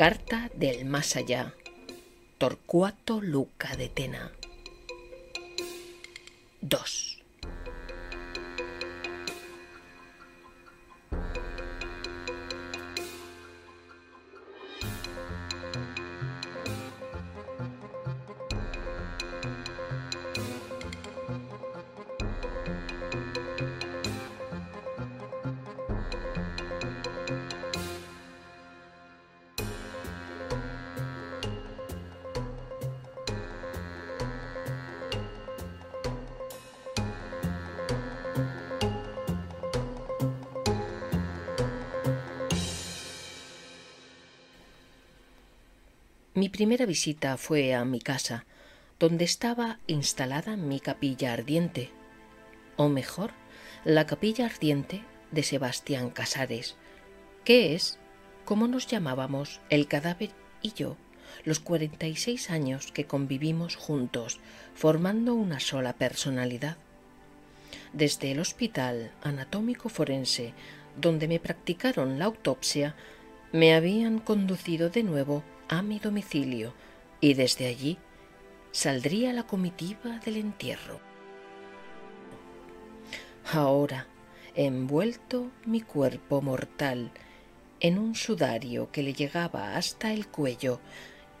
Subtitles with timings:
[0.00, 1.52] Carta del más allá.
[2.38, 4.32] Torcuato Luca de Tena.
[6.62, 7.09] 2.
[46.40, 48.46] Mi primera visita fue a mi casa,
[48.98, 51.90] donde estaba instalada mi capilla ardiente,
[52.78, 53.32] o mejor,
[53.84, 56.76] la capilla ardiente de Sebastián Casares,
[57.44, 57.98] que es,
[58.46, 60.30] como nos llamábamos, el cadáver
[60.62, 60.96] y yo,
[61.44, 64.40] los cuarenta y seis años que convivimos juntos,
[64.74, 66.78] formando una sola personalidad.
[67.92, 70.54] Desde el Hospital Anatómico Forense,
[70.98, 72.96] donde me practicaron la autopsia,
[73.52, 76.74] me habían conducido de nuevo a mi domicilio
[77.20, 77.96] y desde allí
[78.72, 81.00] saldría la comitiva del entierro.
[83.52, 84.08] Ahora,
[84.56, 87.12] envuelto mi cuerpo mortal
[87.78, 90.80] en un sudario que le llegaba hasta el cuello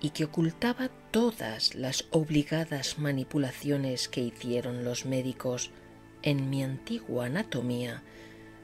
[0.00, 5.72] y que ocultaba todas las obligadas manipulaciones que hicieron los médicos
[6.22, 8.04] en mi antigua anatomía,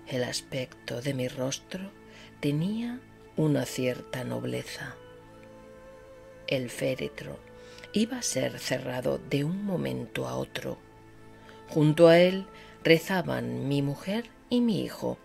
[0.07, 1.91] el aspecto de mi rostro
[2.39, 3.01] tenía
[3.37, 4.97] una cierta nobleza
[6.47, 7.39] el féretro
[7.93, 10.79] iba a ser cerrado de un momento a otro.
[11.69, 12.47] Junto a él
[12.85, 15.19] rezaban mi mujer y mi hijo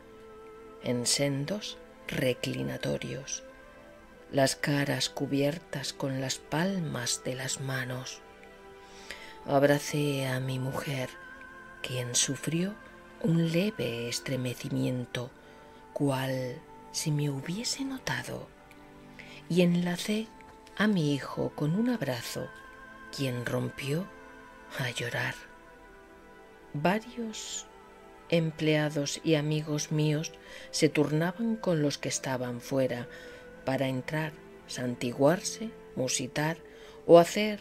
[0.83, 3.43] en sendos reclinatorios,
[4.31, 8.21] las caras cubiertas con las palmas de las manos.
[9.45, 11.09] Abracé a mi mujer,
[11.81, 12.73] quien sufrió
[13.21, 15.29] un leve estremecimiento,
[15.93, 18.47] cual si me hubiese notado,
[19.49, 20.27] y enlacé
[20.77, 22.47] a mi hijo con un abrazo,
[23.15, 24.07] quien rompió
[24.79, 25.35] a llorar.
[26.73, 27.67] Varios
[28.29, 30.31] empleados y amigos míos
[30.71, 33.07] se turnaban con los que estaban fuera
[33.65, 34.31] para entrar,
[34.67, 36.57] santiguarse, musitar
[37.05, 37.59] o hacer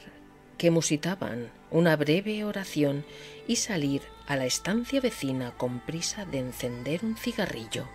[0.56, 3.04] que musitaban una breve oración
[3.46, 7.88] y salir a la estancia vecina con prisa de encender un cigarrillo.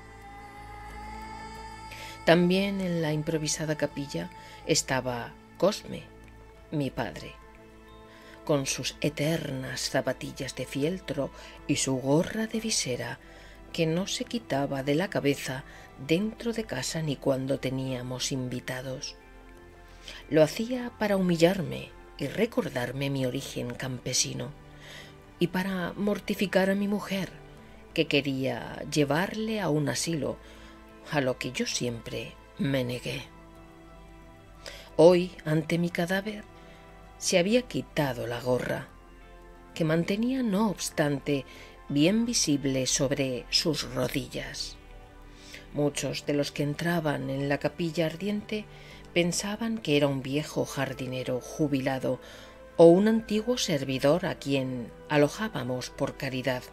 [2.25, 4.31] También en la improvisada capilla
[4.65, 6.03] estaba Cosme,
[6.71, 7.33] mi padre,
[8.45, 11.29] con sus eternas zapatillas de fieltro
[11.67, 13.19] y su gorra de visera
[13.71, 15.65] que no se quitaba de la cabeza
[16.07, 19.15] dentro de casa ni cuando teníamos invitados.
[20.29, 24.51] Lo hacía para humillarme y recordarme mi origen campesino,
[25.37, 27.29] y para mortificar a mi mujer,
[27.93, 30.37] que quería llevarle a un asilo
[31.11, 33.23] a lo que yo siempre me negué.
[34.97, 36.43] Hoy, ante mi cadáver,
[37.17, 38.87] se había quitado la gorra,
[39.73, 41.45] que mantenía, no obstante,
[41.89, 44.77] bien visible sobre sus rodillas.
[45.73, 48.65] Muchos de los que entraban en la capilla ardiente
[49.13, 52.19] pensaban que era un viejo jardinero jubilado
[52.77, 56.63] o un antiguo servidor a quien alojábamos por caridad.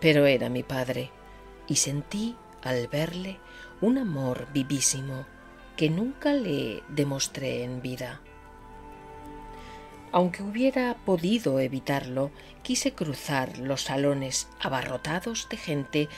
[0.00, 1.10] Pero era mi padre,
[1.68, 3.38] y sentí al verle
[3.80, 5.26] un amor vivísimo
[5.76, 8.20] que nunca le demostré en vida.
[10.12, 12.30] Aunque hubiera podido evitarlo,
[12.62, 16.08] quise cruzar los salones abarrotados de gente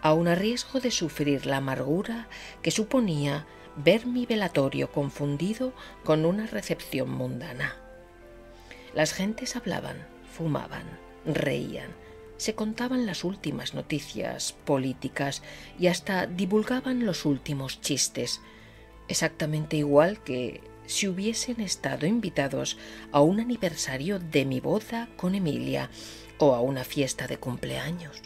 [0.00, 2.28] aun a riesgo de sufrir la amargura
[2.62, 3.46] que suponía
[3.76, 5.72] ver mi velatorio confundido
[6.04, 7.76] con una recepción mundana.
[8.94, 10.84] Las gentes hablaban, fumaban,
[11.24, 11.90] reían,
[12.36, 15.42] se contaban las últimas noticias políticas
[15.78, 18.40] y hasta divulgaban los últimos chistes,
[19.08, 22.76] exactamente igual que si hubiesen estado invitados
[23.12, 25.90] a un aniversario de mi boda con Emilia
[26.38, 28.22] o a una fiesta de cumpleaños.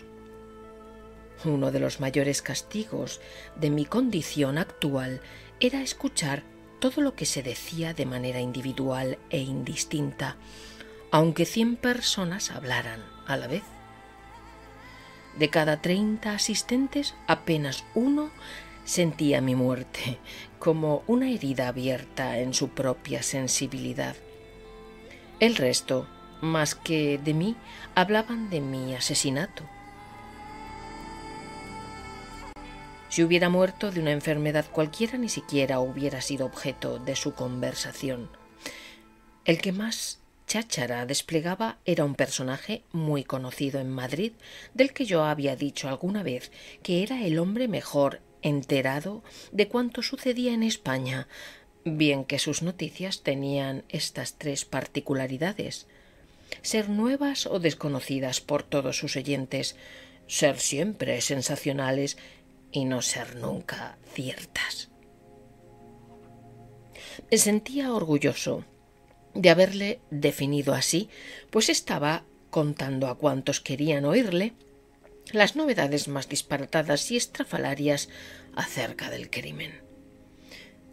[1.44, 3.20] Uno de los mayores castigos
[3.54, 5.20] de mi condición actual
[5.60, 6.42] era escuchar
[6.80, 10.36] todo lo que se decía de manera individual e indistinta,
[11.10, 13.62] aunque cien personas hablaran a la vez.
[15.38, 18.30] De cada treinta asistentes, apenas uno
[18.84, 20.18] sentía mi muerte
[20.58, 24.16] como una herida abierta en su propia sensibilidad.
[25.38, 26.08] El resto,
[26.40, 27.54] más que de mí,
[27.94, 29.62] hablaban de mi asesinato.
[33.08, 38.28] Si hubiera muerto de una enfermedad cualquiera, ni siquiera hubiera sido objeto de su conversación.
[39.44, 44.32] El que más cháchara desplegaba era un personaje muy conocido en Madrid,
[44.74, 46.50] del que yo había dicho alguna vez
[46.82, 49.22] que era el hombre mejor enterado
[49.52, 51.28] de cuanto sucedía en España,
[51.84, 55.86] bien que sus noticias tenían estas tres particularidades
[56.62, 59.76] ser nuevas o desconocidas por todos sus oyentes,
[60.26, 62.16] ser siempre sensacionales
[62.72, 64.90] y no ser nunca ciertas.
[67.30, 68.64] Me sentía orgulloso
[69.38, 71.08] de haberle definido así,
[71.50, 74.52] pues estaba contando a cuantos querían oírle
[75.32, 78.08] las novedades más disparatadas y estrafalarias
[78.56, 79.80] acerca del crimen,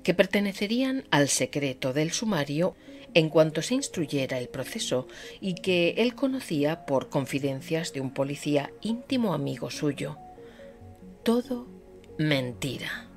[0.03, 2.75] que pertenecerían al secreto del sumario
[3.15, 5.07] en cuanto se instruyera el proceso
[5.41, 10.17] y que él conocía por confidencias de un policía íntimo amigo suyo.
[11.23, 11.65] Todo
[12.19, 13.07] mentira.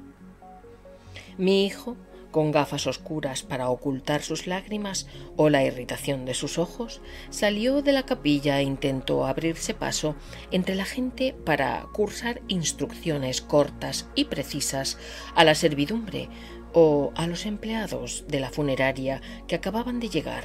[1.37, 1.97] Mi hijo,
[2.31, 7.93] con gafas oscuras para ocultar sus lágrimas o la irritación de sus ojos, salió de
[7.93, 10.15] la capilla e intentó abrirse paso
[10.51, 14.99] entre la gente para cursar instrucciones cortas y precisas
[15.35, 16.29] a la servidumbre
[16.73, 20.45] o a los empleados de la funeraria que acababan de llegar.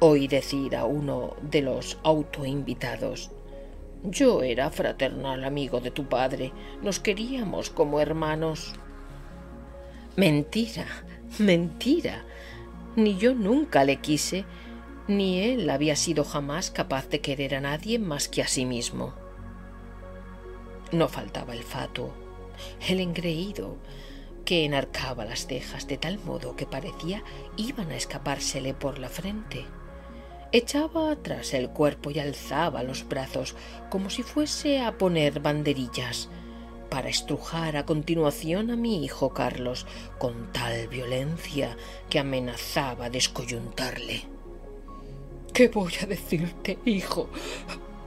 [0.00, 3.30] Oí decir a uno de los autoinvitados
[4.02, 8.74] Yo era fraternal amigo de tu padre, nos queríamos como hermanos.
[10.16, 10.86] Mentira,
[11.38, 12.24] mentira.
[12.94, 14.44] Ni yo nunca le quise,
[15.08, 19.12] ni él había sido jamás capaz de querer a nadie más que a sí mismo.
[20.92, 22.12] No faltaba el fatuo,
[22.88, 23.76] el engreído,
[24.44, 27.24] que enarcaba las cejas de tal modo que parecía
[27.56, 29.64] iban a escapársele por la frente.
[30.52, 33.56] Echaba atrás el cuerpo y alzaba los brazos
[33.90, 36.28] como si fuese a poner banderillas
[36.94, 39.84] para estrujar a continuación a mi hijo Carlos
[40.16, 41.76] con tal violencia
[42.08, 44.22] que amenazaba descoyuntarle.
[45.52, 47.30] ¿Qué voy a decirte, hijo?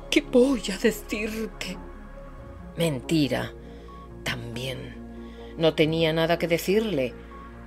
[0.09, 1.77] ¿Qué voy a decirte?
[2.77, 3.51] Mentira.
[4.23, 4.95] También
[5.57, 7.13] no tenía nada que decirle.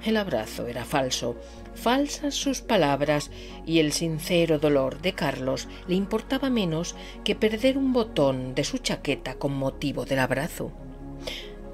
[0.02, 1.36] El abrazo era falso,
[1.74, 3.30] falsas sus palabras
[3.66, 8.78] y el sincero dolor de Carlos le importaba menos que perder un botón de su
[8.78, 10.72] chaqueta con motivo del abrazo.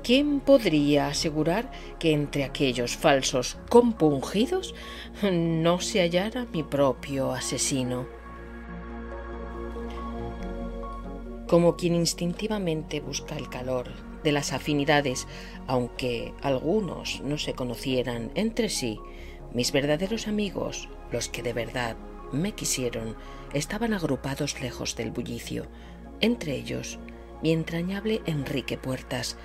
[0.07, 1.69] ¿Quién podría asegurar
[1.99, 4.73] que entre aquellos falsos compungidos
[5.33, 8.07] no se hallara mi propio asesino?
[11.49, 13.91] Como quien instintivamente busca el calor
[14.23, 15.27] de las afinidades,
[15.67, 19.01] aunque algunos no se conocieran entre sí,
[19.53, 21.97] mis verdaderos amigos, los que de verdad
[22.31, 23.17] me quisieron,
[23.53, 25.67] estaban agrupados lejos del bullicio,
[26.21, 27.01] entre ellos
[27.43, 29.37] mi entrañable Enrique Puertas,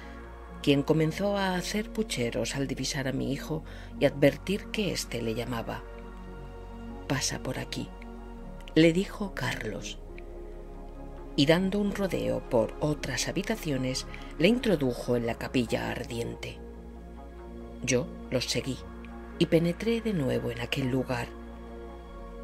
[0.62, 3.64] quien comenzó a hacer pucheros al divisar a mi hijo
[4.00, 5.84] y advertir que éste le llamaba.
[7.08, 7.90] Pasa por aquí,
[8.76, 9.98] le dijo Carlos,
[11.36, 14.06] y dando un rodeo por otras habitaciones,
[14.38, 16.58] le introdujo en la capilla ardiente.
[17.84, 18.78] Yo los seguí
[19.40, 21.28] y penetré de nuevo en aquel lugar.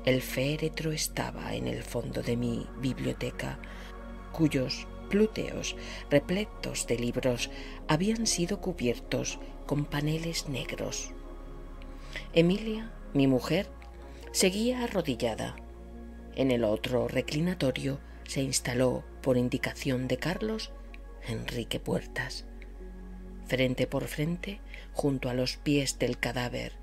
[0.05, 3.59] El féretro estaba en el fondo de mi biblioteca,
[4.31, 5.75] cuyos plúteos
[6.09, 7.49] repletos de libros
[7.87, 11.11] habían sido cubiertos con paneles negros.
[12.33, 13.67] Emilia, mi mujer,
[14.31, 15.55] seguía arrodillada.
[16.35, 20.71] En el otro reclinatorio se instaló, por indicación de Carlos,
[21.27, 22.45] Enrique Puertas.
[23.45, 24.59] Frente por frente,
[24.93, 26.73] junto a los pies del cadáver,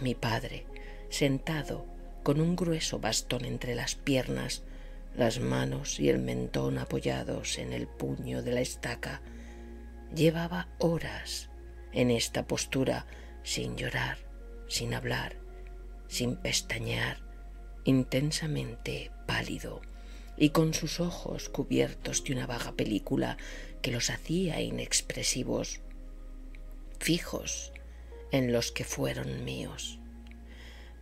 [0.00, 0.66] mi padre,
[1.10, 1.86] sentado
[2.22, 4.62] con un grueso bastón entre las piernas,
[5.16, 9.20] las manos y el mentón apoyados en el puño de la estaca,
[10.14, 11.50] llevaba horas
[11.92, 13.06] en esta postura
[13.42, 14.18] sin llorar,
[14.68, 15.36] sin hablar,
[16.08, 17.18] sin pestañear,
[17.84, 19.82] intensamente pálido
[20.36, 23.36] y con sus ojos cubiertos de una vaga película
[23.82, 25.80] que los hacía inexpresivos,
[26.98, 27.72] fijos
[28.30, 29.98] en los que fueron míos.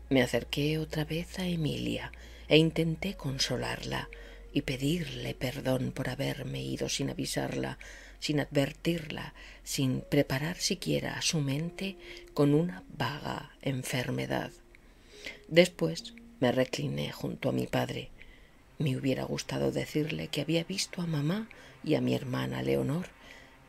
[0.09, 2.11] Me acerqué otra vez a Emilia
[2.51, 4.11] e intenté consolarla
[4.53, 7.79] y pedirle perdón por haberme ido sin avisarla,
[8.19, 11.97] sin advertirla, sin preparar siquiera su mente
[12.35, 14.51] con una vaga enfermedad.
[15.47, 18.11] Después me recliné junto a mi padre,
[18.79, 21.49] me hubiera gustado decirle que había visto a mamá
[21.85, 23.07] y a mi hermana Leonor,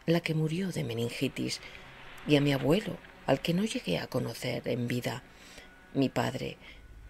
[0.08, 1.62] la que murió de meningitis,
[2.28, 2.98] y a mi abuelo,
[3.28, 5.24] al que no llegué a conocer en vida.
[5.94, 6.58] Mi padre,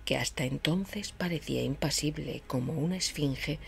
[0.05, 3.60] que hasta entonces parecía impasible como una esfinge,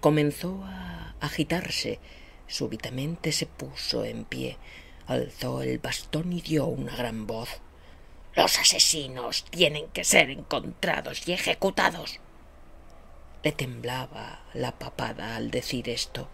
[0.00, 1.98] comenzó a agitarse.
[2.46, 4.58] Súbitamente se puso en pie,
[5.06, 7.60] alzó el bastón y dio una gran voz.
[8.34, 12.18] Los asesinos tienen que ser encontrados y ejecutados.
[13.42, 16.28] Le temblaba la papada al decir esto,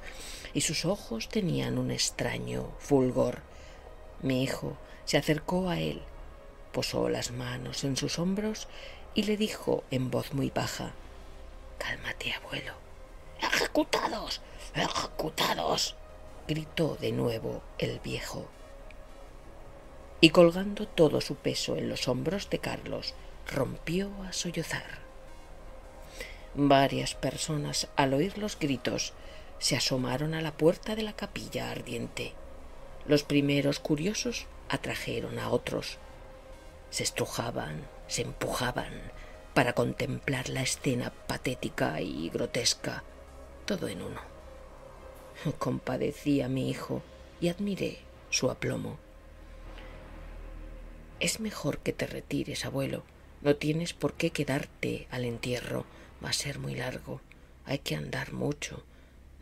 [0.54, 3.42] y sus ojos tenían un extraño fulgor.
[4.22, 6.02] Mi hijo se acercó a él,
[6.72, 8.68] posó las manos en sus hombros
[9.14, 10.92] y le dijo en voz muy baja
[11.78, 12.72] Cálmate, abuelo.
[13.40, 14.40] Ejecutados.
[14.74, 15.96] ejecutados.
[16.46, 18.48] gritó de nuevo el viejo.
[20.20, 23.14] Y colgando todo su peso en los hombros de Carlos,
[23.46, 24.98] rompió a sollozar.
[26.54, 29.12] Varias personas, al oír los gritos,
[29.60, 32.32] se asomaron a la puerta de la capilla ardiente.
[33.06, 35.98] Los primeros curiosos atrajeron a otros.
[36.90, 38.92] Se estrujaban, se empujaban
[39.54, 43.04] para contemplar la escena patética y grotesca,
[43.66, 44.20] todo en uno.
[45.58, 47.02] Compadecí a mi hijo
[47.40, 47.98] y admiré
[48.30, 48.98] su aplomo.
[51.20, 53.04] Es mejor que te retires, abuelo.
[53.42, 55.84] No tienes por qué quedarte al entierro.
[56.24, 57.20] Va a ser muy largo.
[57.64, 58.84] Hay que andar mucho.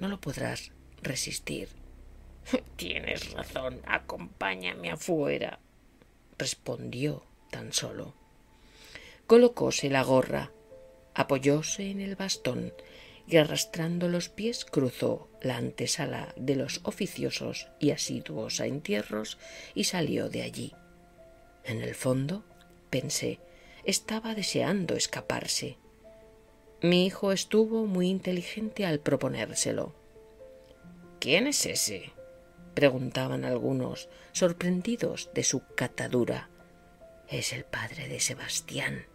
[0.01, 1.69] No lo podrás resistir.
[2.77, 3.81] Tienes razón.
[3.87, 5.59] Acompáñame afuera.
[6.39, 8.15] respondió tan solo.
[9.27, 10.53] Colocóse la gorra,
[11.13, 12.73] apoyóse en el bastón
[13.27, 19.39] y arrastrando los pies cruzó la antesala de los oficiosos y asiduos a entierros
[19.75, 20.75] y salió de allí.
[21.65, 22.45] En el fondo,
[22.89, 23.41] pensé,
[23.83, 25.77] estaba deseando escaparse.
[26.81, 29.93] Mi hijo estuvo muy inteligente al proponérselo.
[31.19, 32.13] ¿Quién es ese?
[32.75, 36.49] preguntaban algunos, sorprendidos de su catadura.
[37.29, 39.07] Es el padre de Sebastián.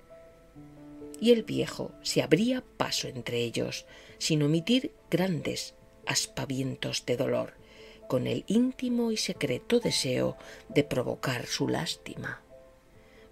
[1.21, 3.85] Y el viejo se abría paso entre ellos,
[4.17, 5.75] sin omitir grandes
[6.05, 7.53] aspavientos de dolor,
[8.09, 10.35] con el íntimo y secreto deseo
[10.67, 12.41] de provocar su lástima.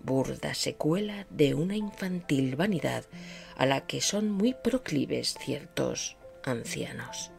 [0.02, 3.06] Burda secuela de una infantil vanidad
[3.58, 7.32] a la que son muy proclives ciertos ancianos.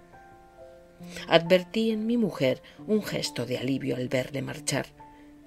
[1.28, 4.86] Advertí en mi mujer un gesto de alivio al verle marchar.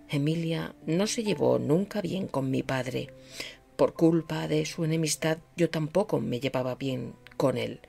[0.09, 3.09] Emilia no se llevó nunca bien con mi padre.
[3.75, 7.79] Por culpa de su enemistad yo tampoco me llevaba bien con él.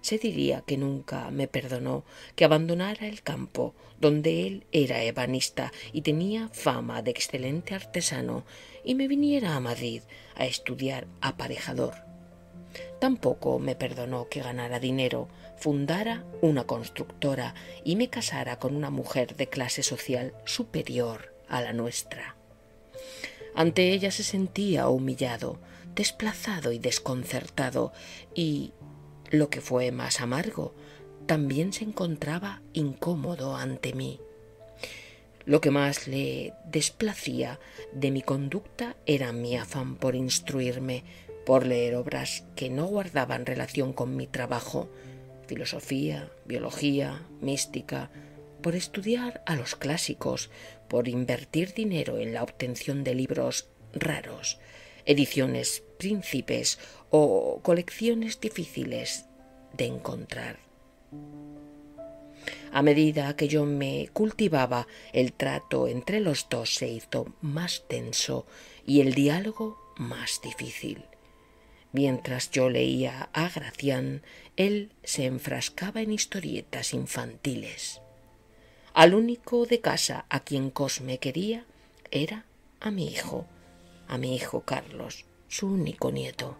[0.00, 6.02] Se diría que nunca me perdonó que abandonara el campo, donde él era ebanista y
[6.02, 8.44] tenía fama de excelente artesano,
[8.84, 10.02] y me viniera a Madrid
[10.36, 11.94] a estudiar aparejador.
[13.00, 19.36] Tampoco me perdonó que ganara dinero, fundara una constructora y me casara con una mujer
[19.36, 22.36] de clase social superior a la nuestra.
[23.56, 25.58] Ante ella se sentía humillado,
[25.94, 27.92] desplazado y desconcertado,
[28.34, 28.74] y,
[29.30, 30.74] lo que fue más amargo,
[31.24, 34.20] también se encontraba incómodo ante mí.
[35.46, 37.58] Lo que más le desplacía
[37.92, 41.04] de mi conducta era mi afán por instruirme,
[41.46, 44.90] por leer obras que no guardaban relación con mi trabajo,
[45.46, 48.10] filosofía, biología, mística,
[48.66, 50.50] por estudiar a los clásicos,
[50.88, 54.58] por invertir dinero en la obtención de libros raros,
[55.04, 56.80] ediciones príncipes
[57.10, 59.26] o colecciones difíciles
[59.72, 60.58] de encontrar.
[62.72, 68.48] A medida que yo me cultivaba, el trato entre los dos se hizo más tenso
[68.84, 71.04] y el diálogo más difícil.
[71.92, 74.24] Mientras yo leía a Gracián,
[74.56, 78.00] él se enfrascaba en historietas infantiles.
[78.96, 81.66] Al único de casa a quien Cosme quería
[82.10, 82.46] era
[82.80, 83.44] a mi hijo,
[84.08, 86.56] a mi hijo Carlos, su único nieto.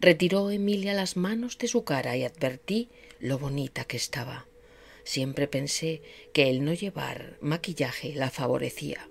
[0.00, 2.88] Retiró Emilia las manos de su cara y advertí
[3.20, 4.46] lo bonita que estaba.
[5.04, 6.00] Siempre pensé
[6.32, 9.10] que el no llevar maquillaje la favorecía.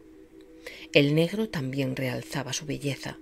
[0.93, 3.19] El negro también realzaba su belleza,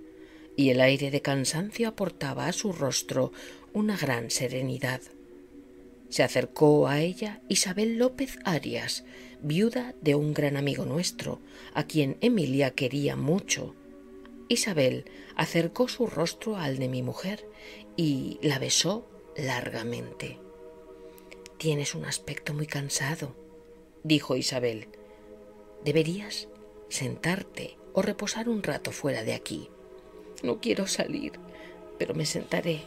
[0.56, 3.32] y el aire de cansancio aportaba a su rostro
[3.72, 5.00] una gran serenidad.
[6.08, 9.04] Se acercó a ella Isabel López Arias,
[9.40, 11.40] viuda de un gran amigo nuestro,
[11.72, 13.74] a quien Emilia quería mucho.
[14.48, 15.06] Isabel
[15.36, 17.48] acercó su rostro al de mi mujer
[17.96, 20.38] y la besó largamente.
[21.56, 23.34] Tienes un aspecto muy cansado,
[24.02, 24.88] dijo Isabel.
[25.84, 26.48] Deberías
[26.90, 29.70] sentarte o reposar un rato fuera de aquí.
[30.42, 31.32] No quiero salir,
[31.98, 32.82] pero me sentaré.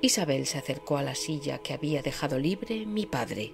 [0.00, 3.52] Isabel se acercó a la silla que había dejado libre mi padre.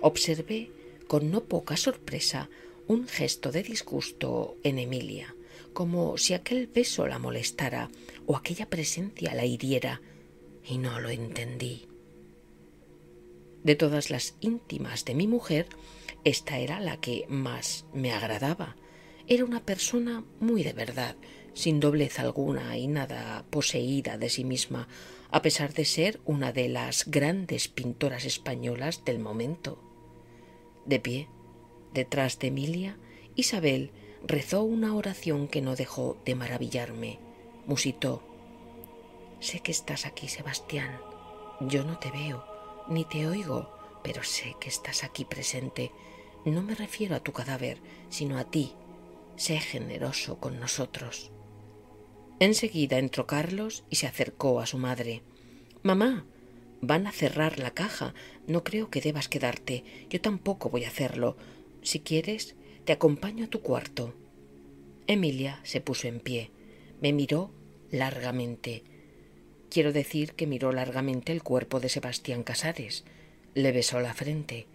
[0.00, 0.70] Observé
[1.06, 2.48] con no poca sorpresa
[2.86, 5.34] un gesto de disgusto en Emilia,
[5.72, 7.90] como si aquel beso la molestara
[8.26, 10.00] o aquella presencia la hiriera.
[10.64, 11.88] y no lo entendí.
[13.64, 15.66] De todas las íntimas de mi mujer,
[16.24, 18.76] esta era la que más me agradaba.
[19.26, 21.16] Era una persona muy de verdad,
[21.54, 24.88] sin doblez alguna y nada poseída de sí misma,
[25.30, 29.78] a pesar de ser una de las grandes pintoras españolas del momento.
[30.84, 31.28] De pie,
[31.92, 32.98] detrás de Emilia,
[33.34, 33.92] Isabel
[34.24, 37.18] rezó una oración que no dejó de maravillarme.
[37.66, 38.22] Musitó.
[39.40, 41.00] Sé que estás aquí, Sebastián.
[41.60, 42.44] Yo no te veo,
[42.88, 43.70] ni te oigo,
[44.02, 45.92] pero sé que estás aquí presente.
[46.44, 47.78] No me refiero a tu cadáver,
[48.08, 48.74] sino a ti.
[49.36, 51.32] Sé generoso con nosotros.
[52.42, 55.22] Enseguida entró Carlos y se acercó a su madre.
[55.84, 56.26] Mamá,
[56.80, 58.14] van a cerrar la caja.
[58.48, 59.84] No creo que debas quedarte.
[60.10, 61.36] Yo tampoco voy a hacerlo.
[61.82, 64.12] Si quieres, te acompaño a tu cuarto.
[65.06, 66.50] Emilia se puso en pie.
[67.00, 67.52] Me miró
[67.92, 68.82] largamente.
[69.70, 73.04] Quiero decir que miró largamente el cuerpo de Sebastián Casares.
[73.54, 74.66] Le besó la frente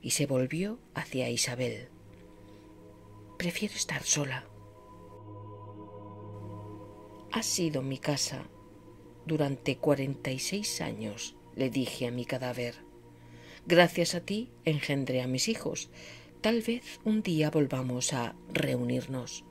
[0.00, 1.88] y se volvió hacia Isabel.
[3.36, 4.46] Prefiero estar sola.
[7.32, 8.44] Ha sido mi casa
[9.24, 12.74] durante cuarenta y seis años, le dije a mi cadáver.
[13.66, 15.88] Gracias a ti engendré a mis hijos.
[16.42, 19.44] Tal vez un día volvamos a reunirnos.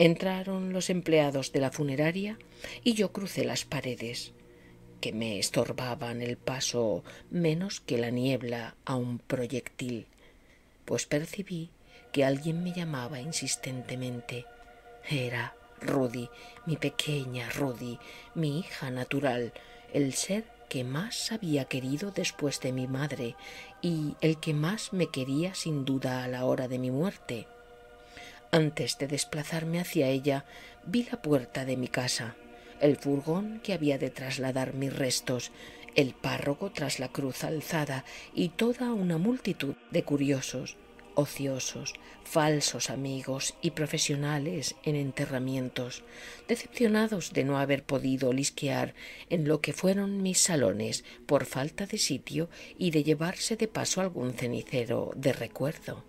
[0.00, 2.38] Entraron los empleados de la funeraria
[2.82, 4.32] y yo crucé las paredes,
[5.00, 10.06] que me estorbaban el paso menos que la niebla a un proyectil,
[10.84, 11.70] pues percibí
[12.12, 14.44] que alguien me llamaba insistentemente.
[15.08, 16.28] Era Rudy,
[16.66, 17.98] mi pequeña Rudy,
[18.34, 19.52] mi hija natural,
[19.92, 23.36] el ser que más había querido después de mi madre
[23.80, 27.46] y el que más me quería sin duda a la hora de mi muerte.
[28.50, 30.44] Antes de desplazarme hacia ella,
[30.84, 32.34] vi la puerta de mi casa,
[32.80, 35.50] el furgón que había de trasladar mis restos,
[35.94, 40.76] el párroco tras la cruz alzada y toda una multitud de curiosos
[41.18, 46.04] ociosos, falsos amigos y profesionales en enterramientos,
[46.46, 48.94] decepcionados de no haber podido lisquear
[49.28, 54.00] en lo que fueron mis salones por falta de sitio y de llevarse de paso
[54.00, 56.04] algún cenicero de recuerdo.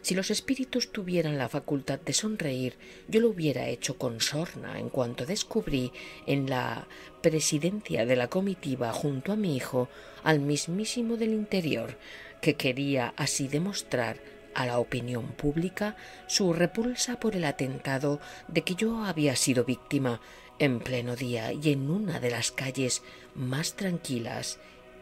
[0.00, 2.74] Si los espíritus tuvieran la facultad de sonreír,
[3.08, 5.92] yo lo hubiera hecho con sorna en cuanto descubrí
[6.26, 6.88] en la
[7.22, 9.88] presidencia de la comitiva junto a mi hijo
[10.22, 11.96] al mismísimo del interior,
[12.44, 14.18] que quería así demostrar
[14.54, 20.20] a la opinión pública su repulsa por el atentado de que yo había sido víctima
[20.58, 23.02] en pleno día y en una de las calles
[23.34, 24.58] más tranquilas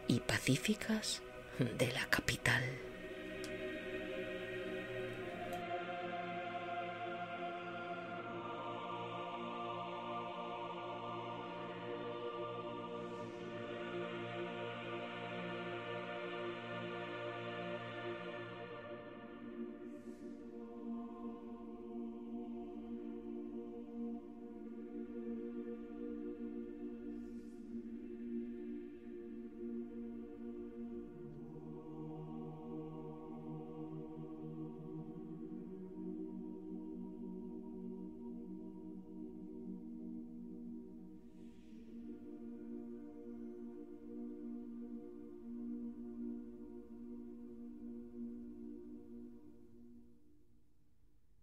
[0.07, 1.21] y pacíficas
[1.59, 2.63] de la capital.